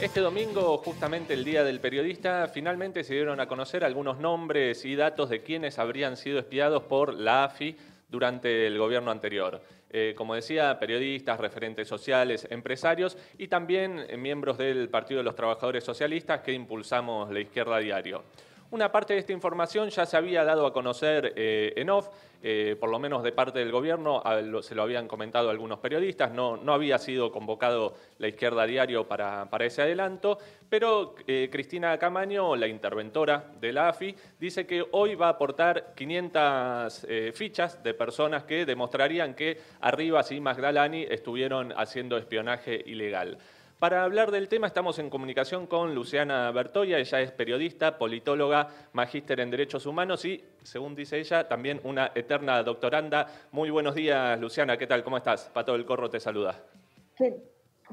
[0.00, 4.94] Este domingo, justamente el Día del Periodista, finalmente se dieron a conocer algunos nombres y
[4.94, 7.76] datos de quienes habrían sido espiados por la AFI
[8.08, 9.60] durante el gobierno anterior.
[9.90, 15.34] Eh, como decía, periodistas, referentes sociales, empresarios y también eh, miembros del Partido de los
[15.34, 18.22] Trabajadores Socialistas que impulsamos la izquierda diario.
[18.70, 22.10] Una parte de esta información ya se había dado a conocer eh, en off,
[22.42, 24.22] eh, por lo menos de parte del gobierno,
[24.60, 29.48] se lo habían comentado algunos periodistas, no, no había sido convocado la izquierda diario para,
[29.48, 30.36] para ese adelanto,
[30.68, 35.94] pero eh, Cristina Camaño, la interventora de la AFI, dice que hoy va a aportar
[35.94, 43.38] 500 fichas de personas que demostrarían que Arribas y Magdalani estuvieron haciendo espionaje ilegal.
[43.78, 49.38] Para hablar del tema estamos en comunicación con Luciana Bertoya, ella es periodista, politóloga, magíster
[49.38, 53.28] en Derechos Humanos y, según dice ella, también una eterna doctoranda.
[53.52, 55.04] Muy buenos días, Luciana, ¿qué tal?
[55.04, 55.48] ¿Cómo estás?
[55.54, 56.60] Pato del Corro te saluda.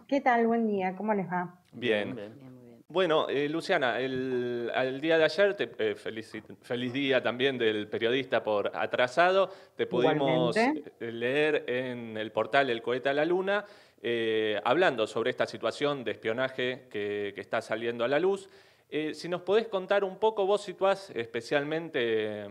[0.08, 0.48] ¿Qué, tal?
[0.48, 1.54] Buen día, ¿cómo les va?
[1.72, 2.55] Bien.
[2.96, 8.42] Bueno, eh, Luciana, el, día de ayer, te, eh, feliz, feliz, día también del periodista
[8.42, 10.56] por atrasado, te pudimos
[11.02, 13.66] leer en el portal El Cohete a la Luna
[14.02, 18.48] eh, hablando sobre esta situación de espionaje que, está saliendo a la luz.
[18.90, 22.48] Eh, si nos podés contar un poco, vos situás especialmente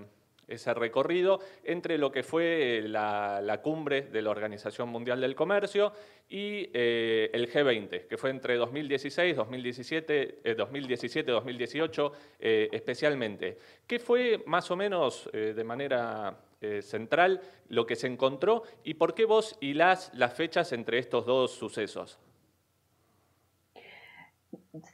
[0.48, 5.92] ese recorrido entre lo que fue la, cumbre de la Organización Mundial del Comercio
[6.28, 13.58] y eh, el G20, que fue entre 2016, 2017, 2017 2018 especialmente.
[13.86, 19.14] ¿Qué fue más o menos de manera eh, central lo que se encontró y por
[19.14, 22.18] qué vos hilás las fechas entre estos dos sucesos.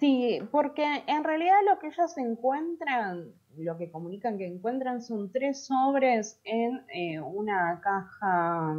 [0.01, 5.67] Sí, porque en realidad lo que ellos encuentran, lo que comunican que encuentran son tres
[5.67, 8.77] sobres en eh, una caja,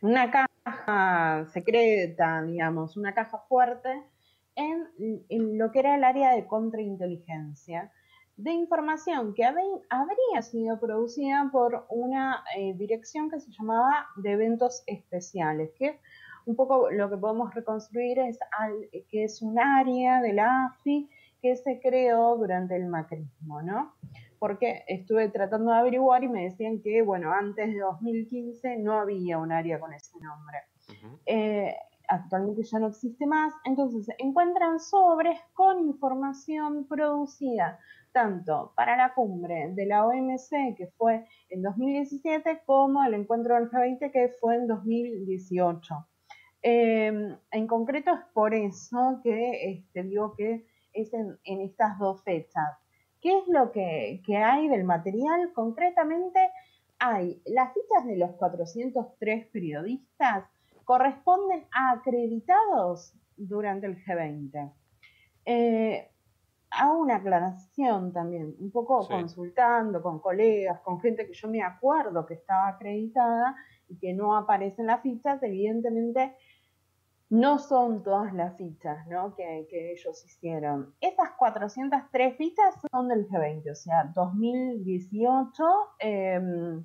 [0.00, 4.02] una caja secreta, digamos, una caja fuerte,
[4.56, 4.86] en,
[5.28, 7.92] en lo que era el área de contrainteligencia
[8.36, 14.82] de información que habría sido producida por una eh, dirección que se llamaba de eventos
[14.86, 16.00] especiales, que
[16.46, 18.38] un poco lo que podemos reconstruir es
[19.08, 21.08] que es un área de la AFI
[21.44, 23.92] que se creó durante el macrismo, ¿no?
[24.38, 29.36] Porque estuve tratando de averiguar y me decían que, bueno, antes de 2015 no había
[29.36, 30.56] un área con ese nombre.
[31.26, 31.76] Eh,
[32.08, 37.78] actualmente ya no existe más, entonces encuentran sobres con información producida
[38.12, 43.68] tanto para la cumbre de la OMC, que fue en 2017, como el encuentro del
[43.68, 45.94] G20, que fue en 2018.
[46.62, 52.78] Em, en concreto es por eso que este, digo que es en, estas dos fechas.
[53.20, 55.52] ¿Qué es lo que, que, hay del material?
[55.52, 56.40] Concretamente,
[56.98, 60.44] hay las fichas de los 403 periodistas
[60.84, 64.72] corresponden a acreditados durante el G20.
[65.46, 66.10] Eh,
[66.70, 72.26] hago una aclaración también, un poco consultando con colegas, con gente que yo me acuerdo
[72.26, 73.56] que estaba acreditada
[73.88, 76.34] y que no aparece en las fichas, evidentemente
[77.30, 79.34] no son todas las fichas ¿no?
[79.34, 80.94] que, ellos hicieron.
[81.00, 85.64] Esas 403 fichas son del G20, o sea, 2018,
[85.98, 86.84] em,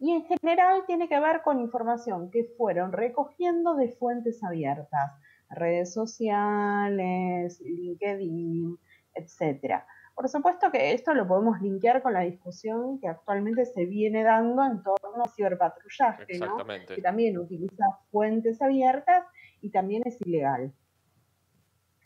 [0.00, 5.12] y en general tiene que ver con información que fueron recogiendo de fuentes abiertas,
[5.50, 8.78] redes sociales, LinkedIn,
[9.14, 9.86] etcétera.
[10.14, 14.64] Por supuesto que esto lo podemos linkear con la discusión que actualmente se viene dando
[14.64, 16.56] en torno a ciberpatrullaje, ¿no?
[16.86, 19.24] que también utiliza fuentes abiertas
[19.64, 20.72] y también es ilegal.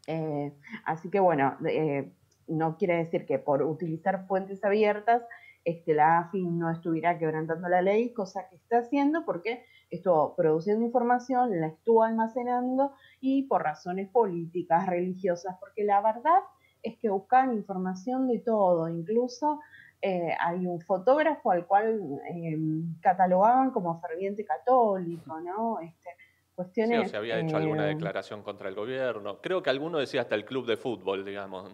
[0.07, 0.53] Eh,
[0.85, 2.13] así que bueno, eh,
[2.47, 5.23] no quiere decir que por utilizar fuentes abiertas
[5.65, 10.85] este, la AFI no estuviera quebrantando la ley, cosa que está haciendo porque estuvo produciendo
[10.85, 16.41] información, la estuvo almacenando y por razones políticas, religiosas, porque la verdad
[16.83, 19.61] es que buscan información de todo, incluso
[20.01, 25.81] eh, hay un fotógrafo al cual em, catalogaban como ferviente católico, ¿no?
[25.81, 26.11] Este,
[26.59, 27.03] cuestiones...
[27.03, 29.39] Sí, o se había hecho alguna eh, declaración contra el gobierno.
[29.41, 31.71] Creo que alguno decía hasta el club de fútbol, digamos,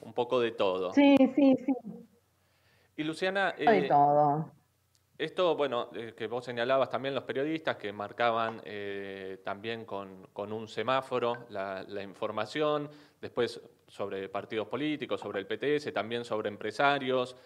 [0.00, 0.94] un poco de todo.
[0.94, 1.74] Sí, sí, sí.
[2.96, 3.52] Y Luciana...
[3.52, 4.52] de eh, todo.
[5.18, 8.62] Esto, bueno, que vos señalabas también los periodistas que marcaban
[9.44, 12.88] también con, un semáforo la, la, información,
[13.20, 17.36] después sobre partidos políticos, sobre el PTS, también sobre empresarios.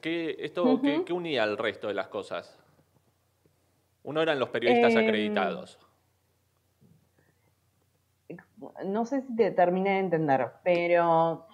[0.00, 2.56] ¿Qué, esto, ¿qué, unía al resto de las cosas?
[4.04, 5.80] Uno eran los periodistas acreditados.
[8.84, 11.46] No sé si te terminé de entender, pero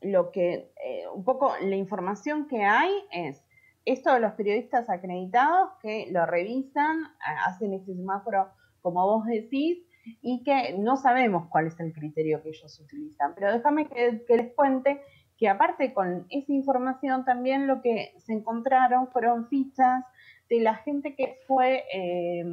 [0.00, 3.44] lo que, eh, un poco la información que hay es
[3.84, 7.02] esto de los periodistas acreditados que lo revisan,
[7.46, 8.48] hacen este semáforo,
[8.80, 9.78] como vos decís,
[10.20, 13.34] y que no sabemos cuál es el criterio que ellos utilizan.
[13.34, 15.00] Pero déjame que, les cuente
[15.36, 20.04] que aparte con esa información también lo que se encontraron fueron fichas
[20.48, 22.44] de la gente que fue eh,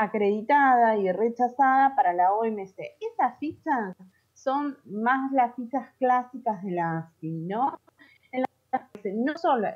[0.00, 2.74] acreditada y rechazada para la OMC.
[3.00, 3.94] Esas fichas
[4.32, 7.78] son más las fichas clásicas de la AFI, ¿no?
[8.32, 9.68] En no solo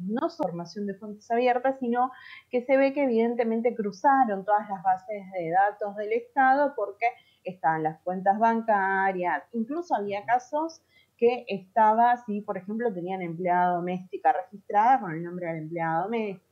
[0.00, 2.10] no formación de fuentes abiertas, sino
[2.50, 7.06] que se ve que evidentemente cruzaron todas las bases de datos del Estado porque
[7.44, 10.82] estaban las cuentas bancarias, incluso había casos
[11.16, 16.02] que estaba, si por ejemplo tenían empleada doméstica registrada con el nombre de la empleada
[16.02, 16.51] doméstica,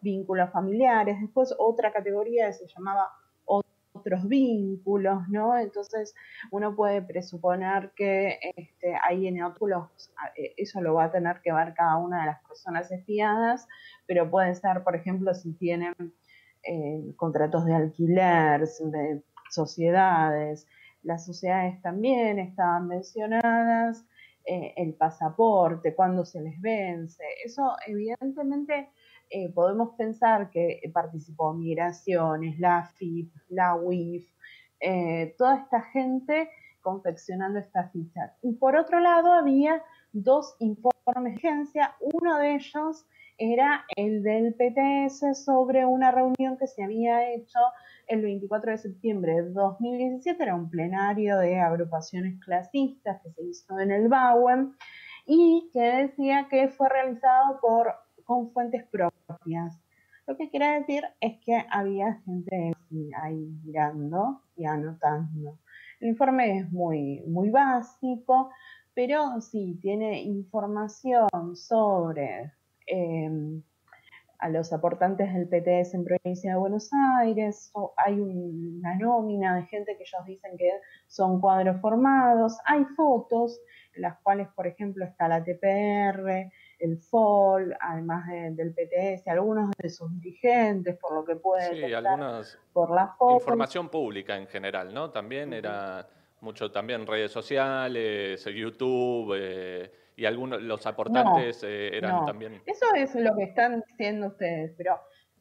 [0.00, 3.10] vínculos familiares, después otra categoría se llamaba
[3.96, 5.58] otros vínculos, ¿no?
[5.58, 6.14] Entonces
[6.50, 9.88] uno puede presuponer que este, ahí en vínculos
[10.36, 13.66] eh, eso lo va a tener que ver cada una de las personas espiadas,
[14.06, 15.94] pero puede ser, por ejemplo, si tienen
[16.62, 20.66] eh, contratos de alquiler, de sociedades,
[21.02, 24.04] las sociedades también estaban mencionadas,
[24.44, 28.90] eh, el pasaporte, cuándo se les vence, eso evidentemente
[29.30, 34.28] eh, podemos pensar que participó Migraciones, la FIP, la UIF,
[34.80, 36.50] eh, toda esta gente
[36.80, 38.36] confeccionando esta ficha.
[38.42, 39.82] Y por otro lado, había
[40.12, 41.96] dos informes de agencia.
[42.00, 43.06] Uno de ellos
[43.38, 47.58] era el del PTS sobre una reunión que se había hecho
[48.06, 50.42] el 24 de septiembre de 2017.
[50.42, 54.74] Era un plenario de agrupaciones clasistas que se hizo en el BAUEM
[55.26, 57.92] y que decía que fue realizado por
[58.26, 59.80] con fuentes propias.
[60.26, 62.72] Lo que quiere decir es que había gente
[63.22, 65.58] ahí mirando y anotando.
[66.00, 68.50] El informe es muy, muy básico,
[68.92, 72.52] pero sí tiene información sobre
[72.86, 73.62] em,
[74.38, 79.96] a los aportantes del PTS en provincia de Buenos Aires, hay una nómina de gente
[79.96, 80.70] que ellos dicen que
[81.06, 83.60] son cuadros formados, hay fotos,
[83.94, 89.88] en las cuales, por ejemplo, está la TPR, el FOL, además del PTS, algunos de
[89.88, 95.10] sus dirigentes, por lo que puede sí, algunas por la Información pública en general, ¿no?
[95.10, 96.06] También era
[96.40, 102.62] mucho también redes sociales, YouTube, eh, y algunos los aportantes eh, eran también...
[102.66, 105.00] Eso es lo que están diciendo ustedes, pero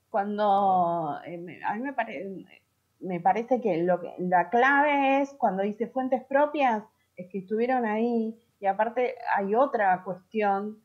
[0.09, 2.61] cuando eh, a mí me,
[3.01, 6.83] me parece que, lo que la clave es cuando dice fuentes propias,
[7.17, 10.81] es que estuvieron ahí, y aparte hay otra cuestión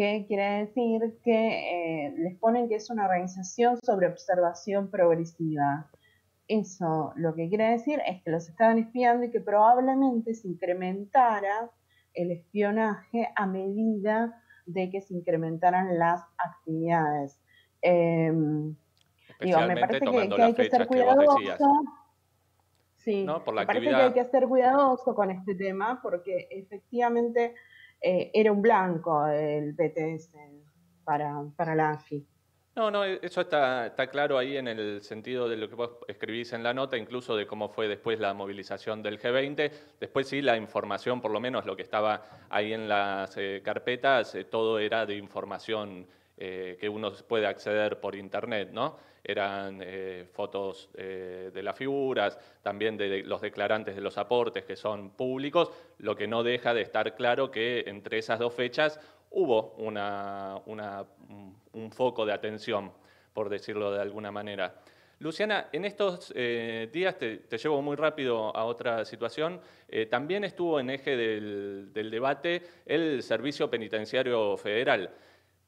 [0.00, 5.90] que quiere decir que eh, les ponen que es una organización sobre observación progresiva.
[6.48, 11.70] Eso lo que quiere decir es que los estaban espiando y que probablemente se incrementara
[12.14, 17.38] el espionaje a medida de que se incrementaran las actividades.
[17.82, 18.74] Em,
[19.38, 21.36] me parece que, hay que ser cuidadoso.
[22.96, 27.54] Sí, me parece que hay que ser cuidadoso con este tema porque efectivamente
[28.00, 30.30] eh, era un blanco el BTS
[31.04, 32.26] para, para la AFI.
[32.76, 36.52] No, no, eso está, está, claro ahí en el sentido de lo que vos escribís
[36.52, 39.72] en la nota, incluso de cómo fue después la movilización del G20.
[39.98, 44.34] Después sí, la información, por lo menos lo que estaba ahí en las eh, carpetas,
[44.34, 46.06] eh, todo era de información
[46.38, 48.96] que uno puede acceder por Internet, ¿no?
[49.24, 54.76] Eran eh, fotos eh, de las figuras, también de, los declarantes de los aportes que
[54.76, 59.00] son públicos, lo que no deja de estar claro que entre esas dos fechas
[59.30, 59.96] hubo un
[61.92, 62.92] foco de atención,
[63.32, 64.74] por decirlo de alguna manera.
[65.20, 69.60] Luciana, en estos eh, días, te, llevo muy rápido a otra situación,
[70.08, 75.10] también estuvo en eje del debate el Servicio Penitenciario Federal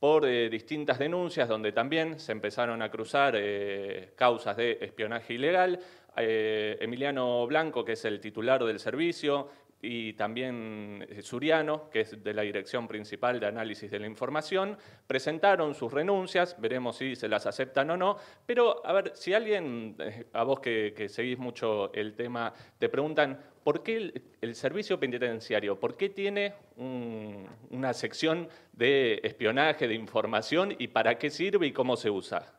[0.02, 5.78] por eh, distintas denuncias donde también se empezaron a cruzar eh, causas de espionaje ilegal.
[6.16, 9.48] Eh, Emiliano Blanco, que es el titular del servicio,
[9.84, 15.74] y también Suriano, que es de la Dirección Principal de Análisis de la Información, presentaron
[15.74, 19.96] sus renuncias, veremos si se las aceptan o no, pero a ver, si alguien,
[20.32, 25.78] a vos que, que seguís mucho el tema, te preguntan, ¿por qué el, servicio penitenciario,
[25.78, 31.96] por qué tiene una sección de espionaje, de información y para qué sirve y cómo
[31.96, 32.52] se usa?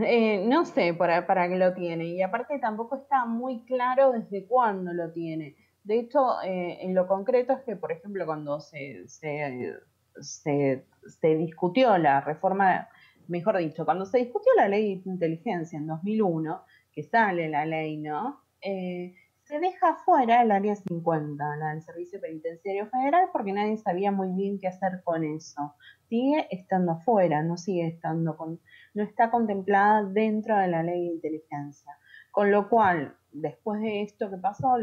[0.00, 4.46] Eh, no sé para, para, qué lo tiene y aparte tampoco está muy claro desde
[4.46, 5.56] cuándo lo tiene.
[5.84, 9.76] De hecho, eh, en lo concreto es que, por ejemplo, cuando se, se,
[10.20, 12.88] se discutió la reforma,
[13.28, 16.62] mejor dicho, cuando se discutió la ley de inteligencia en 2001,
[16.92, 18.40] que sale la ley, ¿no?
[18.62, 24.10] Eh, se deja fuera el área 50, la del Servicio Penitenciario Federal, porque nadie sabía
[24.10, 25.74] muy bien qué hacer con eso.
[26.08, 28.58] Sigue estando afuera, no sigue estando con,
[28.96, 31.92] no está contemplada dentro de la ley de inteligencia.
[32.30, 34.76] Con lo cual, después de esto que pasó,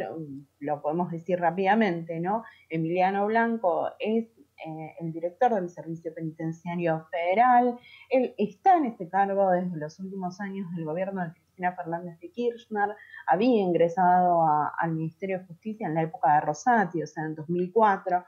[0.60, 2.44] lo, podemos decir rápidamente, ¿no?
[2.70, 4.26] Emiliano Blanco es
[4.66, 7.80] eh, el director del Servicio Penitenciario Federal,
[8.10, 12.30] él está en este cargo desde los últimos años del gobierno de Cristina Fernández de
[12.30, 12.90] Kirchner,
[13.26, 14.46] había ingresado
[14.78, 18.24] al Ministerio de Justicia en la época de Rosati, o sea, en 2004,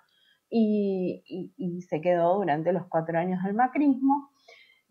[0.50, 4.32] y, y se quedó durante los cuatro años del macrismo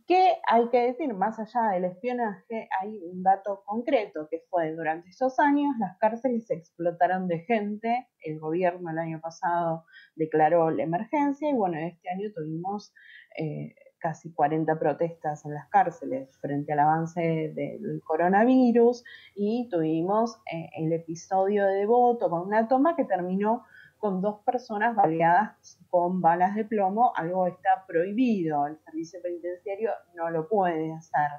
[0.06, 5.08] que hay que decir, más allá del espionaje, hay un dato concreto que fue durante
[5.08, 9.84] esos años las cárceles se explotaron de gente, el gobierno el año pasado
[10.14, 12.92] declaró la emergencia y bueno, este año tuvimos
[13.38, 17.22] eh, casi 40 protestas en las cárceles frente al avance
[17.54, 19.02] del coronavirus
[19.34, 23.64] y tuvimos eh, el episodio de Devoto con una toma que terminó
[23.96, 30.28] con dos personas baleadas con balas de plomo, algo está prohibido, el servicio penitenciario no
[30.28, 31.30] lo puede hacer.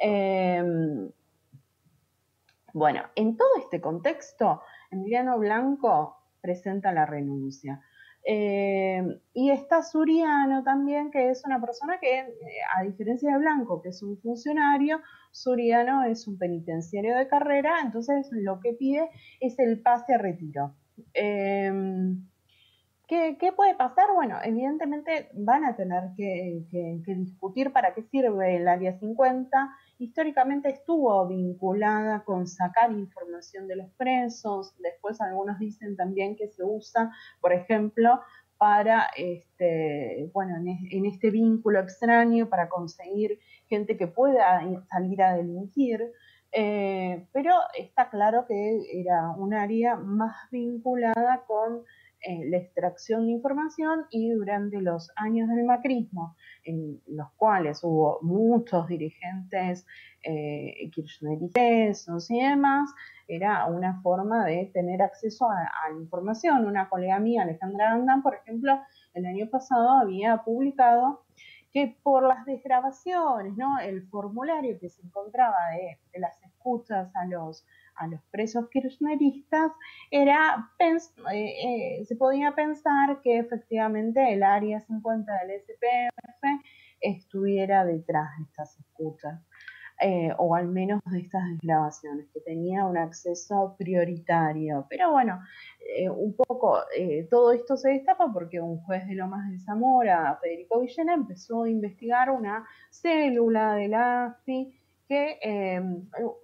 [0.00, 1.08] Em,
[2.72, 7.80] bueno, en todo este contexto, Emiliano Blanco presenta la renuncia.
[8.24, 12.26] Em, y está Suriano también, que es una persona que, eh,
[12.76, 18.28] a diferencia de Blanco, que es un funcionario, Suriano es un penitenciario de carrera, entonces
[18.32, 20.74] lo que pide es el pase a retiro.
[21.14, 22.31] Em,
[23.06, 24.06] ¿qué, puede pasar?
[24.14, 26.64] Bueno, evidentemente van a tener que,
[27.06, 29.76] discutir para qué sirve el Área 50.
[29.98, 34.74] Históricamente estuvo vinculada con sacar información de los presos.
[34.78, 38.20] Después algunos dicen también que se usa, por ejemplo,
[38.56, 46.12] para este, bueno, en, este vínculo extraño para conseguir gente que pueda salir a delinquir.
[46.54, 51.82] Eh, pero está claro que era un área más vinculada con
[52.22, 58.20] eh, la extracción de información y durante los años del macrismo, en los cuales hubo
[58.22, 59.84] muchos dirigentes
[60.22, 62.94] eh, kirchneristas y demás,
[63.26, 66.64] era una forma de tener acceso a, la información.
[66.64, 68.80] Una colega mía, Alejandra Andan, por ejemplo,
[69.14, 71.24] el año pasado había publicado
[71.72, 73.80] que por las desgrabaciones, ¿no?
[73.80, 79.72] el formulario que se encontraba de, las escuchas a los, a los presos kirchneristas,
[80.10, 86.62] era, eh, eh, se podía pensar que efectivamente el área 50 del SPF
[87.00, 89.40] estuviera detrás de estas escuchas.
[90.00, 94.84] Eh, o al menos de estas grabaciones, que tenía un acceso prioritario.
[94.88, 95.40] Pero bueno,
[96.16, 96.80] un poco
[97.30, 101.70] todo esto se destapa porque un juez de Lomas de Zamora, Federico Villena, empezó a
[101.70, 104.81] investigar una célula de la AFI
[105.12, 105.80] que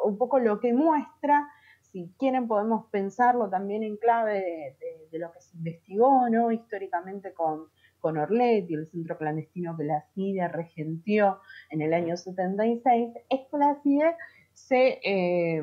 [0.05, 1.49] un poco lo que muestra
[1.81, 6.53] si quieren podemos pensarlo también en clave de, de, lo que se investigó, ¿no?
[6.53, 7.69] Históricamente con
[8.01, 13.59] con Orletti, el centro clandestino que la CIDE regentió en el año 76, es que
[13.59, 14.17] la CIDE
[14.53, 15.63] se, eh,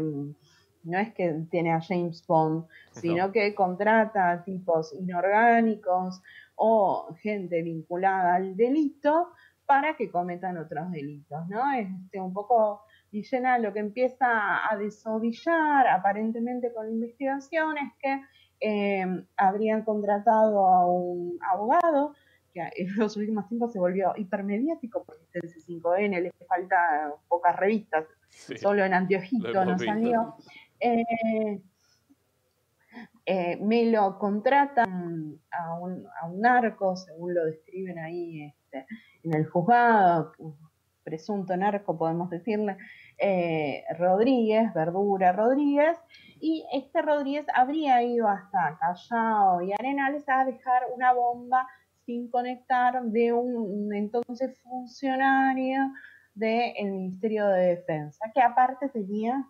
[0.84, 6.22] no es que tiene a James Bond, sino que contrata a tipos inorgánicos
[6.56, 9.30] o gente vinculada al delito
[9.66, 11.72] para que cometan otros delitos, ¿no?
[11.74, 18.22] Este, un poco Villena lo que empieza a desovillar aparentemente con la investigación es que
[18.62, 19.06] eh,
[19.38, 22.14] habrían contratado a un abogado
[22.54, 28.06] que en los últimos tiempos se volvió hipermediático porque el C5N le falta pocas revistas,
[28.60, 30.36] solo en Antiojito no salió.
[30.80, 31.62] Eh,
[33.26, 38.86] eh, me lo contratan a un, a un, narco, según lo describen ahí este,
[39.24, 40.34] en el juzgado,
[41.06, 42.76] presunto narco podemos decirle,
[43.18, 45.98] eh, Rodríguez, Verdura Rodríguez,
[46.42, 51.66] y este Rodríguez habría ido hasta Callao y Arenales a dejar una bomba
[52.06, 55.80] sin conectar de un entonces funcionario
[56.34, 59.48] del Ministerio de Defensa, que aparte tenía,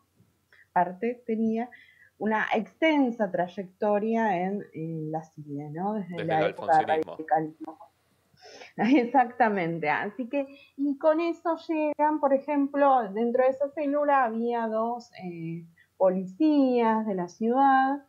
[0.70, 1.70] aparte tenía
[2.18, 5.96] una extensa trayectoria en, la Siria, ¿no?
[5.96, 7.78] Desde, la época del radicalismo.
[8.78, 10.48] Exactamente, así que,
[10.78, 15.66] y con eso llegan, por ejemplo, dentro de esa célula había dos eh,
[15.98, 18.06] policías de la ciudad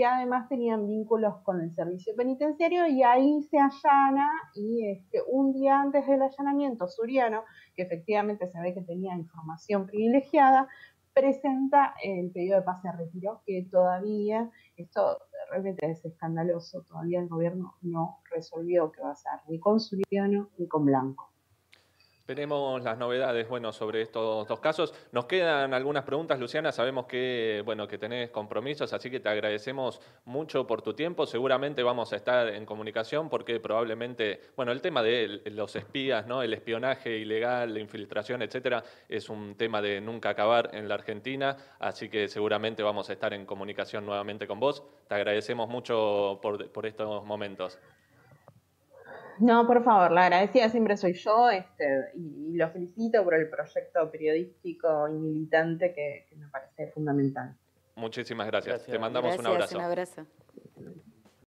[0.00, 5.52] que además tenían vínculos con el servicio penitenciario y ahí se allana y este, un
[5.52, 7.44] día antes del allanamiento Suriano,
[7.76, 10.68] que efectivamente se ve que tenía información privilegiada,
[11.12, 15.18] presenta el pedido de pase a retiro que todavía, esto
[15.50, 20.48] realmente es escandaloso, todavía el gobierno no resolvió qué va a hacer, ni con Suriano
[20.58, 21.29] ni con Blanco.
[22.30, 24.94] Esperemos las novedades, bueno, sobre estos dos casos.
[25.10, 26.70] Nos quedan algunas preguntas, Luciana.
[26.70, 31.26] Sabemos que, bueno, que tenés compromisos, así que te agradecemos mucho por tu tiempo.
[31.26, 36.40] Seguramente vamos a estar en comunicación porque probablemente, bueno, el tema de los espías, ¿no?
[36.40, 41.56] El espionaje ilegal, la infiltración, etcétera, es un tema de nunca acabar en la Argentina,
[41.80, 44.84] así que seguramente vamos a estar en comunicación nuevamente con vos.
[45.08, 47.76] Te agradecemos mucho por, por estos momentos.
[49.40, 54.10] No, por favor, la agradecida siempre soy yo este, y, lo felicito por el proyecto
[54.10, 57.56] periodístico y militante que, me parece fundamental.
[57.96, 58.84] Muchísimas gracias.
[58.86, 59.78] Te mandamos un abrazo.
[59.78, 60.26] Un abrazo.